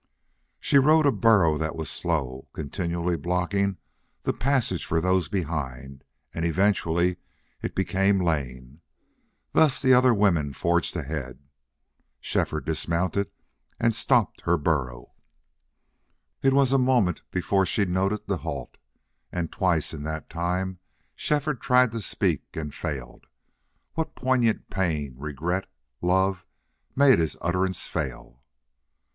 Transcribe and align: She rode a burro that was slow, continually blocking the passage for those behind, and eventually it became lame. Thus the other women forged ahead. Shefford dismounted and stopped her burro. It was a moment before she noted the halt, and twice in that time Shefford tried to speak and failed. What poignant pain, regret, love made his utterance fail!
She 0.59 0.79
rode 0.79 1.05
a 1.05 1.11
burro 1.11 1.59
that 1.59 1.75
was 1.75 1.87
slow, 1.87 2.47
continually 2.53 3.15
blocking 3.15 3.77
the 4.23 4.33
passage 4.33 4.83
for 4.83 4.99
those 4.99 5.29
behind, 5.29 6.03
and 6.33 6.43
eventually 6.43 7.17
it 7.61 7.75
became 7.75 8.19
lame. 8.19 8.81
Thus 9.51 9.79
the 9.79 9.93
other 9.93 10.11
women 10.11 10.53
forged 10.53 10.95
ahead. 10.95 11.37
Shefford 12.19 12.65
dismounted 12.65 13.29
and 13.79 13.93
stopped 13.93 14.41
her 14.41 14.57
burro. 14.57 15.11
It 16.41 16.53
was 16.53 16.73
a 16.73 16.79
moment 16.79 17.21
before 17.29 17.67
she 17.67 17.85
noted 17.85 18.25
the 18.25 18.37
halt, 18.37 18.77
and 19.31 19.51
twice 19.51 19.93
in 19.93 20.01
that 20.01 20.31
time 20.31 20.79
Shefford 21.15 21.61
tried 21.61 21.91
to 21.91 22.01
speak 22.01 22.41
and 22.55 22.73
failed. 22.73 23.27
What 23.93 24.15
poignant 24.15 24.71
pain, 24.71 25.13
regret, 25.19 25.69
love 26.01 26.43
made 26.95 27.19
his 27.19 27.37
utterance 27.39 27.85
fail! 27.85 28.41